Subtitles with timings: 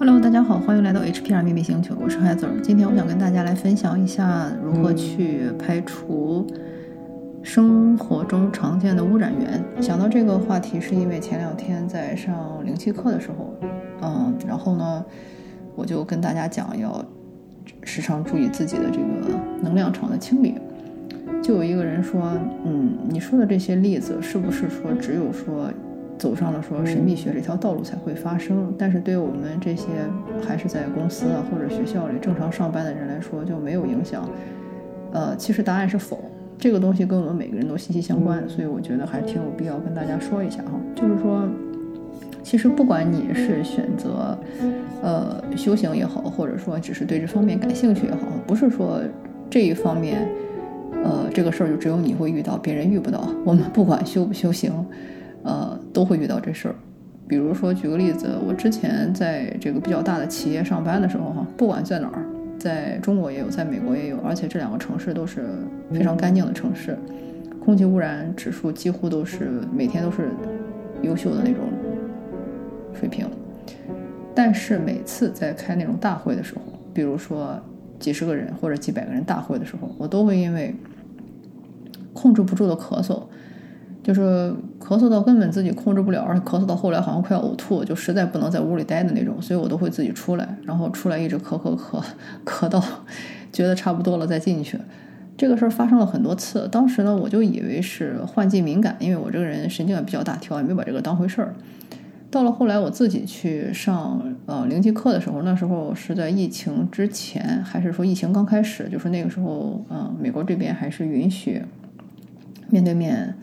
[0.00, 2.52] Hello，大家好，欢迎来到 HPR 秘密星球，我是海子儿。
[2.62, 6.46] 今天我想跟大家来分享一下如何去排除
[7.42, 9.60] 生活中常见的污染源。
[9.82, 13.52] 想到这个话题，是因为前两天在上灵气课的时候，
[14.02, 15.04] 嗯，然后呢，
[15.74, 17.04] 我就跟大家讲要
[17.82, 20.54] 时常注意自己的这个能量场的清理。
[21.42, 25.68] 就有一个人说，嗯，你说的这些例子是不是说只有说？
[26.18, 29.84] 走上了说神秘学这条道路才会发生，但是对于我们这些
[30.44, 34.28] 还是在公司啊或者学校里正常上班的人来说就没有影响。
[35.12, 36.18] 呃，其实答案是否，
[36.58, 40.72] 这个东西跟我们每个人都息息相关，所以我觉得还挺有必要跟大家说一下哈。
[40.94, 41.48] 就是说，
[42.42, 44.36] 其实不管你是选择
[45.00, 49.00] 呃修行也好，或者说只是对这方面感兴趣也好，不是说
[49.48, 50.28] 这一方面
[51.04, 53.28] 呃这个事儿就只有你会遇到，别人遇不到。
[53.44, 54.72] 我们不管修不修行。
[55.44, 56.74] 呃，都会遇到这事儿。
[57.26, 62.24] 比如说，举个例子，我之前在这个比较大的企业上班的时候，哈，不管在哪儿，
[62.56, 65.48] 在中国也有，在美国也有，而且这两个城市都是
[65.92, 66.96] 非常干净的城市，
[67.64, 70.30] 空气污染指数几乎都是每天都是
[71.02, 71.64] 优秀的那种
[72.94, 73.26] 水平。
[74.36, 76.60] 但是每次在开那种大会的时候，
[76.94, 77.60] 比如说
[77.98, 80.72] 几十个人或者几百个人大会的时候，我都会因为
[82.12, 83.20] 控制不住的咳嗽。
[84.08, 84.50] 就是
[84.80, 92.02] 咳嗽到根本自己控制不了，而且咳嗽到后来好像快要呕吐，就实在不能在屋里待的那种，所以我都会自己出来，然后出来一直咳咳咳，
[92.42, 92.82] 咳到
[93.52, 94.78] 觉得差不多了再进去。
[95.36, 101.54] 这个事儿发生了很多次，当时呢我就以为是换季敏感，因为我这个人神经也比较大条，也没把这个当回事儿。
[102.30, 108.88] 到了后来我自己去上呃零级课的时候，那时候是在疫情之前，还是说疫情刚开始？
[108.88, 111.62] 就是那个时候，嗯，美国这边还是允许
[112.70, 113.34] 面对面。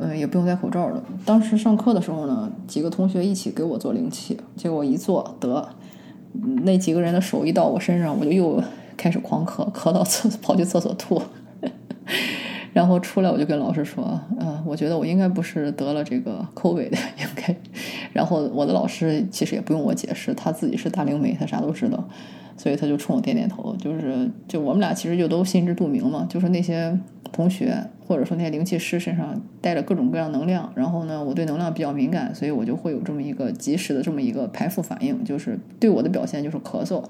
[0.00, 1.02] 呃，也不用戴口罩了。
[1.26, 5.68] 当时上课的时候呢，几个同学一起给我做灵气，结果一做得，
[6.62, 8.62] 那几个人的手一到我身上，我就又
[8.96, 11.20] 开始狂咳，咳到厕跑去厕所吐，
[12.72, 17.54] 然后出来我就跟老师说，呃，我觉得我应该不是得了这个 COVID 的，应该。
[18.12, 22.08] 然后我的老师其实也不用我解释，他自己是大灵媒，他啥都知道，
[22.60, 26.94] 所以他就冲我点点头，就是就我们俩其实就都心知肚明嘛，就是那些
[27.32, 27.74] 同学
[28.06, 37.02] 或者说那些灵气师身上带着各种各样能量，然后呢，我对能量比较敏感，所以我就会有这么一个及时的这么一个排复反应，就是对我的表现就是咳嗽。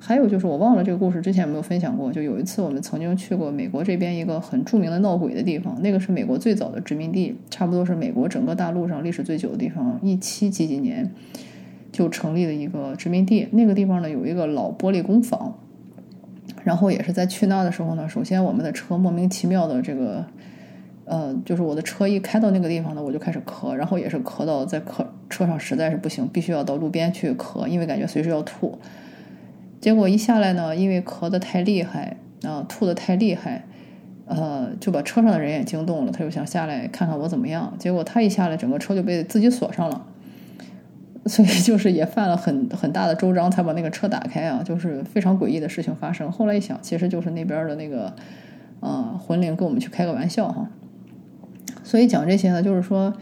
[0.00, 11.08] 还有就是我忘了这个故事之前有没有分享过，就有一次我们曾经去过美国这边一个很著名的闹鬼的地方，那个是美国最早的殖民地，差不多是美国整个大陆上历史最久的地方，一七几几年
[11.92, 13.46] 就成立了一个殖民地。
[13.52, 15.54] 那个地方呢有一个老玻璃工坊，
[16.64, 20.24] 然后也是在去那的时候呢，首先我们的车莫名其妙的这个，
[21.04, 28.78] 呃，就是我的车一开到那个地方呢，我就开始咳，然后也是咳到在咳车上实在是不行，必须要到路边去咳，因为感觉随时要吐。
[29.80, 33.64] 结果一下来呢，因为咳得太厉害啊，吐得太厉害，
[34.26, 36.12] 呃，就把车上的人也惊动了。
[36.12, 37.74] 他就想下来看看我怎么样。
[37.78, 40.06] 结果他一下来，整个车就被自己锁上了，
[41.26, 46.30] 所以就是也犯了很很大的周章才把那个车打开啊，就是非常诡异的事情发生。
[46.30, 48.12] 后来一想，其实就是那边的那个
[48.80, 50.68] 啊魂灵跟我们去开个玩笑哈。
[51.82, 53.12] 所以讲这些呢，就是说。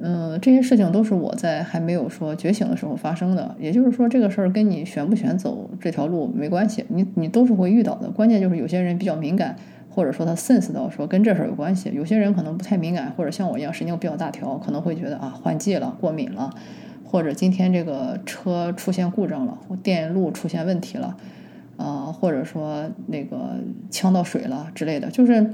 [0.00, 3.54] 嗯，这些事情都是我在还没有说觉醒的时候发生的。
[3.60, 8.10] 也就是说，这个事儿跟你选不选走这条路没关系，你你都是会遇到的。
[8.10, 9.54] 关键就是有些人比较敏感，
[9.88, 11.92] 或者说他 sense 到说跟这事儿有关系。
[11.94, 16.52] 有些人可能不太敏感，或者像我一样神经比较大条，可能会觉得啊换季了，过敏了，
[17.14, 21.16] 或者今天这个车出现故障了，电路出现问题了，
[21.76, 23.54] 啊，或者说那个
[23.88, 25.52] 呛到水了之类的，就是。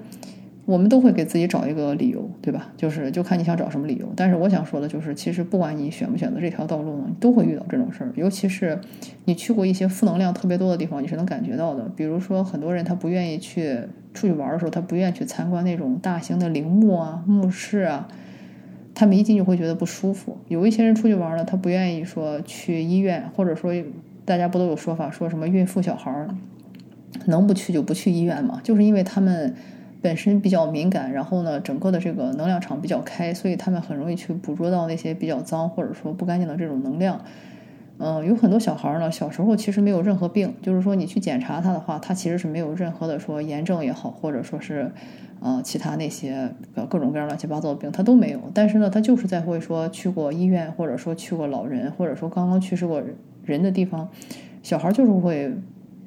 [0.66, 2.69] 我们都会给自己找一个理由，对吧？
[2.76, 4.09] 就是就看你想找什么理由。
[4.15, 8.12] 但是我想说的就是，其实不管你选不选择这条道路呢，你都会遇到这种事儿。
[8.15, 8.78] 尤其是
[9.25, 11.91] 你去过一些负能量特别多的地方，你是能感觉到的。
[11.97, 13.81] 比如说，很多人他不愿意去
[14.15, 18.06] 出去玩的时候，他不愿意去参观那种大型的陵墓啊、墓室啊，
[19.00, 20.37] 他们一进就会觉得不舒服。
[20.49, 23.72] 有一些人出去玩了，他不愿意说去医院，或者说
[24.27, 26.28] 大家不都有说法，说什么孕妇小孩儿
[27.25, 28.60] 能不去就不去医院嘛？
[28.63, 29.54] 就是因为他们。
[30.03, 37.22] 本身比较敏感，然后呢，整个的这个能量场比较开，所以他们很容易去捕捉到那些比较脏或者说不干净的这种能量。
[38.01, 44.91] 嗯，有很多小孩呢，小时候其实没有任何病，就是说你去检查他的话，他其实是没有任何的说炎症也好，或者说是
[45.41, 46.51] 呃其他那些
[46.89, 48.41] 各种各样乱七八糟的病，他都没有。
[48.55, 53.03] 但是呢，他就是在会说去过医院，或者说去过老人，或者说刚刚去世过
[53.45, 54.09] 人的地方，
[54.63, 55.53] 小孩就是会。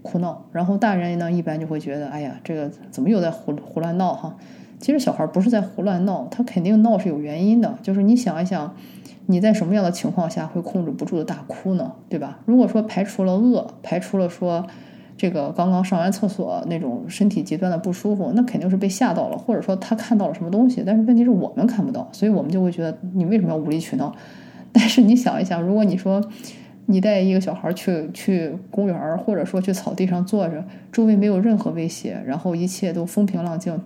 [0.06, 4.36] 哭闹，然后大人呢一般就会觉得，哎呀，这个怎么又在胡胡乱闹哈？
[4.78, 7.80] 其实小孩不是在胡乱闹，他肯定闹是有原因的。
[7.82, 8.76] 就是你想一想，
[9.26, 11.92] 你在什么样的情况下会控制不住的大哭呢？
[12.10, 12.40] 对吧？
[12.46, 14.66] 如果说排除了饿，排除了说
[15.16, 20.84] 这个刚刚上完厕所那种身体极端的不舒服，那肯定是被吓到了，或者说他看到了什么东西。
[20.86, 24.14] 但是问题是我们看不到，所以我们就会觉得你为什么要无理取闹？
[24.74, 26.22] 但是你想一想，如果你说
[26.88, 33.80] 你带一个小孩去去公园，或者说去草地上坐着，周围没有任何威胁，然后一切都风平浪静。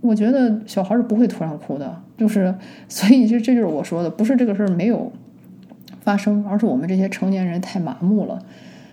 [0.00, 2.54] 我觉得小孩是不会突然哭的，就是
[2.88, 5.10] 所以就这就是我说的，不是这个事儿没有
[6.00, 8.38] 发生，而是我们这些成年人太麻木了，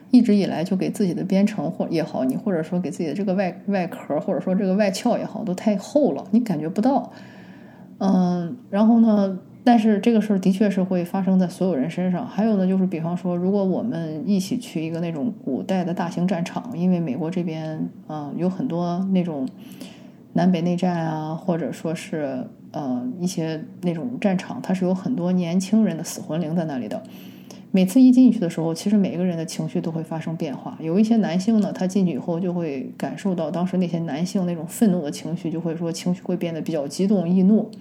[0.09, 7.11] 一直以来就给自己的编程或也好，你或者说给自己的这个外外壳或者说这个外壳也好，都太厚了，你感觉不到。
[7.99, 12.25] 嗯，然后呢，但是这个事儿的确是会发生在所有人身上。
[12.25, 19.47] 还有呢，就是比方说，如果我们一起去一个那种古代的大型战场，因为美国这边啊有很多那种。
[20.37, 27.01] 南北内战啊，或者说是呃一些那种战场，它是有很多年轻人的死魂灵在那里的。
[27.71, 30.77] 每次一进去的时候，其实每个人的情绪都会发生变化。
[30.81, 37.71] 有一些男性呢，他进去以后就会感受到当时那些男性那种愤怒的情绪，就会说情绪会变得比较激动易怒。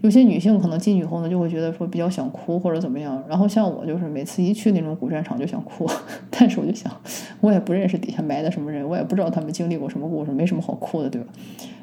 [0.00, 3.22] 有些女性可能进去后呢，就会觉得说比较想哭或者怎么样。
[3.28, 5.90] 然后像我就是每次一去那种古战场就想哭，
[6.30, 6.92] 但是我就想，
[7.40, 11.28] 我也不认识底下埋的什么人，我也不知道他们经历过什么故事，没什么好哭的，对吧？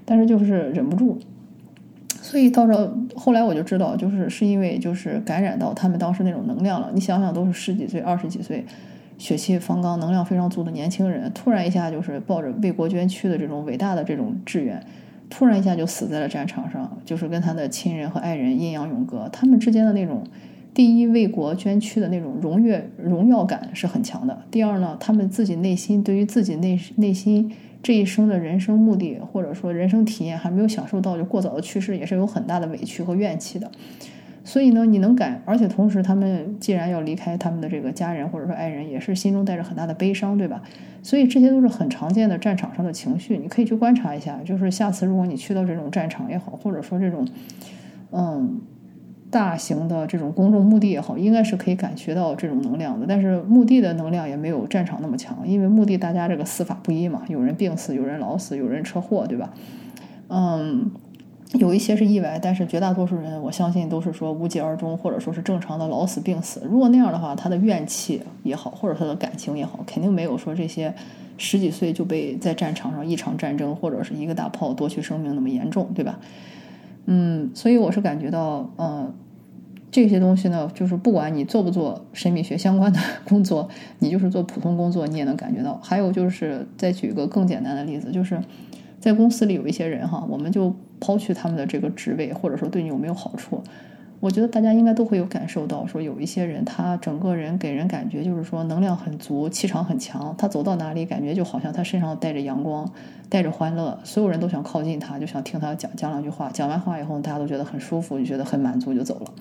[0.06, 1.18] 但是就是忍不住，
[2.22, 6.92] 所以到这后来我就知道，就是是因为就是感染到他们当时那种能量了。
[6.94, 8.66] 你想想，都是十几岁、二十几岁，
[9.18, 14.82] 血气方刚、能量非常足的年轻人，突然一下就是抱着为国捐躯的这种伟大的这种志愿。
[15.30, 19.27] 突然一下就死在了战场上，就是跟他的亲人和爱人阴阳永隔。
[19.30, 20.24] 他们之间的那种
[20.74, 24.44] 第一为国捐躯的那种荣誉荣耀感是很强的。
[24.51, 27.51] 第二呢，他们自己内心对于自己内内心
[27.81, 33.69] 这一生的人生目的或者说人生体验还没有享受到，就过早的去世，也是有很大的委屈和怨气的。
[34.46, 40.62] 所以呢，你能感，而且同时，他们既然要离开他们的这个家人或者说爱人，也是心中带着很大的悲伤，对吧？
[41.02, 44.40] 所以这些都是很常见的战场上的情绪，你可以去观察一下。
[44.46, 47.28] 就是下次如果你去到这种战场也好，或者说这种
[48.12, 48.62] 嗯
[49.32, 53.08] 大型的这种公众墓地也好，应该是可以感觉到这种能量的。
[53.10, 59.52] 但是墓地的能量也没有战场那么强，因为墓地大家这个死法不一嘛，有人病死，有人老死，有人车祸，对吧？
[60.28, 60.92] 嗯。
[61.54, 66.62] 有一些是意外，但是绝大多数人，我相信都是说无疾而终，或者说是正常的老死病死。
[66.70, 70.94] 如果那样的话，他的怨气也好，或者他的感情也好，肯定没有说这些
[71.38, 76.20] 十几岁就被在战场上一场战争或者是一个大炮夺去生命那么严重，对吧？
[77.06, 79.14] 嗯，所以我是感觉到，呃，
[79.92, 83.70] 这些东西呢，就是不管你做不做神秘学相关的 工作，
[84.00, 85.80] 你就是做普通工作，你也能感觉到。
[85.84, 88.42] 还有就是再举一个更简单的例子，就是
[89.06, 90.75] 在公司里有一些人哈，我们就。
[90.98, 93.62] 抛去他们的这个职位，或者说对你有没有好处，
[94.22, 102.90] 我觉得大家应该都会有感受到，说有一些人他整个人给人感觉就是说能量很足，气场很强，他走到哪里感觉就好像他身上带着阳光，
[103.28, 109.34] 带着欢乐，所有人都想靠近他，就想听他讲讲两句话，讲完话以后大家都觉得很舒服，就觉得很满足就走了。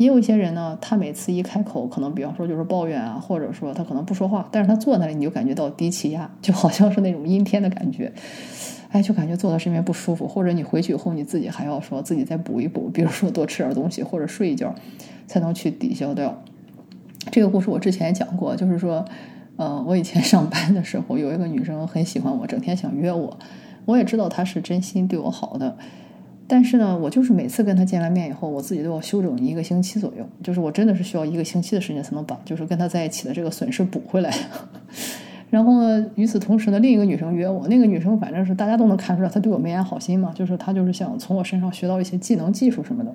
[0.00, 8.10] 也有一些人呢，他每次一开口，可能比方说就是抱怨啊，或者说他可能不说话，但是他坐那里你就感觉到低气压，就好像是那种阴天的感觉。
[8.92, 14.74] 哎，就感觉坐在身边不舒服，或者你回去以后你自己还要说自己再补一补，比如说多吃点东西或者睡一觉，
[15.26, 16.42] 才能去抵消掉。
[17.30, 19.04] 这个故事我之前也讲过，就是说，
[19.56, 23.38] 呃，我以前 上班的时候有一个女生很喜欢我，整天想约我，
[23.84, 25.76] 我也知道她是真心对我好的，
[26.52, 34.34] 但是呢，我就是每次跟他见完面以后，我自己都要休整一个星期左右，就是我真的是需要一个星期的时间才能把就是跟他在一起的这个损失补回来。
[35.48, 36.04] 然后呢？
[36.16, 43.14] 与此同时呢，另一个女生约我，那个女生反正是大家都能看出来，她对我没安好心嘛，就是她就是想从我身上学到一些技能、技术什么的。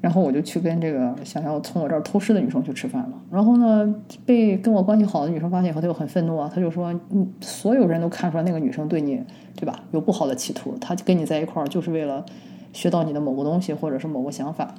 [0.00, 3.12] 然后我就去跟这个想要从我这儿偷师的女生去吃饭了。
[3.30, 9.20] 然后呢，被跟我关系好的女生发现以后，她就很愤怒啊，她就说：“嗯，所有人都看出来那个女生对你，
[9.56, 9.80] 对吧？
[9.90, 12.24] 有不好的企图，她跟你在一块儿就是为了
[12.72, 14.74] 学到你的某个东西或者是某个想法。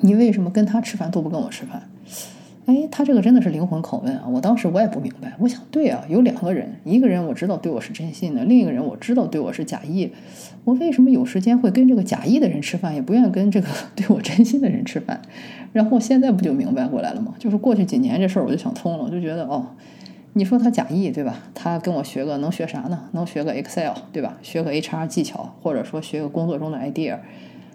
[0.00, 1.82] 你为什么跟她吃饭都不跟我吃饭？”
[2.66, 4.26] 哎，他这个真的是灵魂拷问啊！
[4.28, 10.10] 我当时我也不明白，我想，对啊，有两个人，一个人我知道对我是真心的，另一个人我知道对我是假意，
[10.64, 15.22] 我为什么有时间会跟这个假意的人吃饭，也不愿意跟这个 对我真心的人吃饭？
[15.72, 17.34] 然后现在不就明白过来了吗？
[17.38, 19.64] 就是过去几年这事儿我就想通了，我就觉得哦，
[20.32, 21.44] 你说他假意对吧？
[21.54, 22.98] 他跟我学个能学啥呢？
[23.12, 24.36] 能学个 Excel 对吧？
[24.42, 27.18] 学个 HR 技巧，或者说学个工作中的 idea，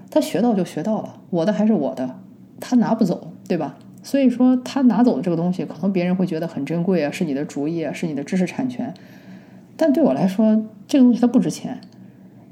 [0.09, 2.17] 他学到就学到了，我的还是我的，
[2.59, 3.77] 他拿不走对吧？
[4.03, 8.93] 所以说，他拿走的这个东西，可能别人会觉得很珍贵啊，是你的主意啊，是你的知识产权。
[9.77, 11.79] 但对我来说，这个东西它不值钱。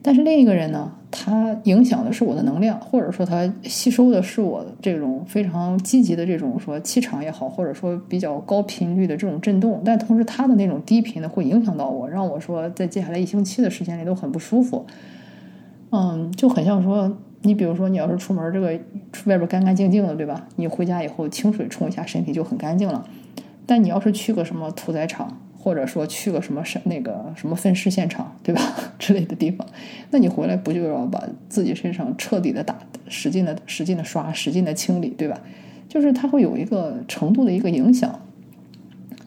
[0.02, 9.82] 但是另一个人呢，他影响的是我的能量，或者说他吸收的是我这种非常积极的这种说气场也好，或者说比较高频率的这种震动。
[9.84, 14.86] 但同时他的那种低频的会影响到我，让我说在接下来一星期的时间里都很不舒服。
[15.92, 18.68] 嗯，就很像说，你比如说你要是出门这个
[19.26, 20.48] 外边干干净净的，对吧？
[20.58, 23.08] 你回家以后清水冲一下身体就很干净了。
[23.66, 28.62] 但你要是去个什么屠宰场，或者说去个什么什那个什么分尸现场，对吧？
[29.00, 29.66] 之类的地方，
[30.12, 32.78] 那你回来不就要把自己身上彻底的打、
[33.08, 35.40] 使劲的、使劲的刷、使劲的清理，对吧？
[35.88, 38.20] 就是它会有一个程度的一个影响。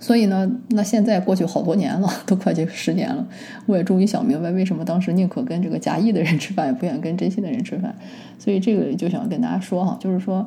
[0.03, 3.25] 所以呢，那现在过去好多年了， 都快这十年了，
[3.67, 7.95] 我也终于想明白，为什么当时宁可跟这个假意的人吃饭，也不愿跟真心的人吃饭。
[8.39, 10.47] 所以这个就想跟大家说哈，就是说。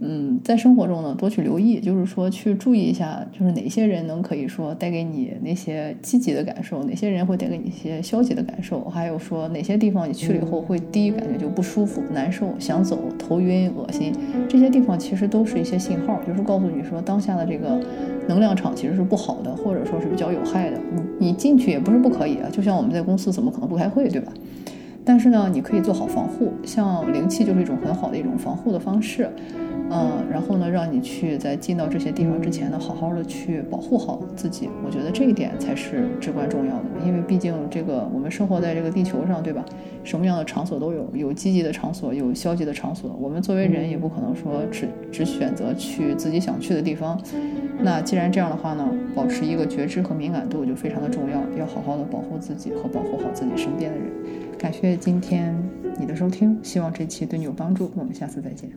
[0.00, 14.12] 嗯，在生活中呢，多去留意，就是说去注意一下，就是哪些人能可以说带给你那些积极的感受，哪些人会带给你一些消极的感受，还有说哪些地方你去了以后会第一感觉就不舒服、难受、想走、头晕、恶心，
[14.48, 17.80] 这些地方其实都是一些信号，就是告诉你说当下的这个
[18.28, 20.78] 能量场其实是不好的，或者说是比较有害的。
[21.18, 24.32] 你你进去也不是不可以啊，就像我们在公司怎么可能不开会，对吧？
[25.04, 29.28] 但是呢，你可以做好防护，像灵气就是一种很好的一种防护的方式。
[29.90, 34.68] 嗯，然后呢，让你去在进到这些地方之前呢，好好的去保护好自己。
[34.84, 39.64] 我觉得这一点才是至关重要的，因为毕竟这个我们生活在这个地球上，对吧？
[40.04, 43.16] 什么样的场所都有，有积极的场所，有消极的场所。
[43.18, 47.18] 我们作为人，也不可能说只只选择去自己想去的地方。
[47.80, 54.06] 那既然这样的话呢，保持一个觉知和敏感度就非常的重要，要好好的保护自己和保护好自己身边的人。
[54.58, 55.56] 感谢今天
[55.98, 57.90] 你的收听，希望这期对你有帮助。
[57.94, 58.70] 我们下次再见。